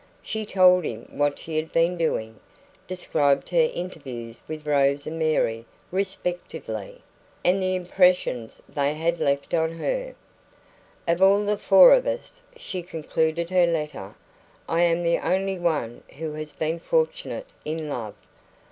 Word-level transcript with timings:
She 0.23 0.47
told 0.47 0.83
him 0.83 1.05
what 1.11 1.37
she 1.37 1.57
had 1.57 1.71
been 1.71 1.95
doing 1.95 2.39
described 2.87 3.49
her 3.49 3.69
interviews 3.71 4.41
with 4.47 4.65
Rose 4.65 5.05
and 5.05 5.19
Mary 5.19 5.63
respectively, 5.91 7.03
and 7.45 7.61
the 7.61 7.75
impressions 7.75 8.63
they 8.67 8.95
had 8.95 9.19
left 9.19 9.53
on 9.53 9.73
her. 9.73 10.15
"Of 11.07 11.21
all 11.21 11.45
the 11.45 11.55
four 11.55 11.93
of 11.93 12.07
us," 12.07 12.41
she 12.57 12.81
concluded 12.81 13.51
her 13.51 13.67
letter, 13.67 14.15
"I 14.67 14.81
am 14.81 15.03
the 15.03 15.19
only 15.19 15.59
one 15.59 16.01
who 16.17 16.33
has 16.33 16.51
been 16.51 16.79
fortunate 16.79 17.45
in 17.63 17.87
love. 17.87 18.15